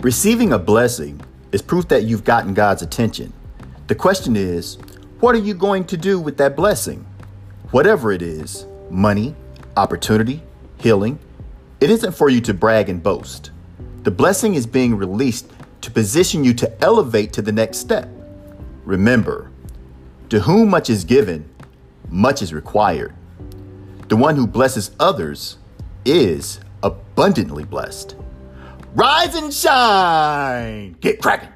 [0.00, 1.20] Receiving a blessing
[1.52, 3.32] is proof that you've gotten God's attention.
[3.86, 4.78] The question is,
[5.20, 7.06] what are you going to do with that blessing?
[7.70, 9.34] Whatever it is money,
[9.76, 10.42] opportunity,
[10.78, 11.18] healing
[11.80, 13.50] it isn't for you to brag and boast.
[14.02, 15.50] The blessing is being released
[15.82, 18.08] to position you to elevate to the next step.
[18.84, 19.50] Remember,
[20.30, 21.48] to whom much is given,
[22.08, 23.14] much is required.
[24.08, 25.58] The one who blesses others
[26.04, 28.16] is abundantly blessed.
[28.96, 30.96] Rise and shine!
[31.02, 31.50] Get cracking!